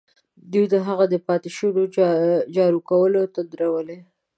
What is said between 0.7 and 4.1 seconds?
د هغوی د پاتې شونو جارو کولو ته درولي.